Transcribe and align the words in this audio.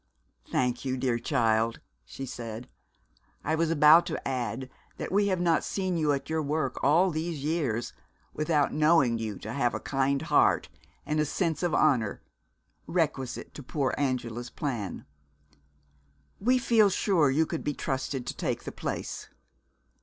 "Thank 0.49 0.83
you, 0.83 0.97
dear 0.97 1.19
child," 1.19 1.79
she 2.03 2.25
said. 2.25 2.67
"I 3.43 3.53
was 3.53 3.69
about 3.69 4.07
to 4.07 4.27
add 4.27 4.67
that 4.97 5.11
we 5.11 5.27
have 5.27 5.39
not 5.39 5.63
seen 5.63 5.95
you 5.95 6.11
at 6.11 6.27
your 6.27 6.41
work 6.41 6.83
all 6.83 7.11
these 7.11 7.43
years 7.43 7.93
without 8.33 8.73
knowing 8.73 9.19
you 9.19 9.37
to 9.37 9.53
have 9.53 9.73
the 9.73 9.79
kind 9.79 10.19
heart 10.23 10.69
and 11.05 11.27
sense 11.27 11.61
of 11.61 11.75
honor 11.75 12.23
requisite 12.87 13.53
to 13.53 13.61
poor 13.61 13.93
Angela's 13.95 14.49
plan. 14.49 15.05
We 16.39 16.57
feel 16.57 16.89
sure 16.89 17.29
you 17.29 17.45
could 17.45 17.63
be 17.63 17.75
trusted 17.75 18.25
to 18.25 18.35
take 18.35 18.63
the 18.63 18.71
place. 18.71 19.29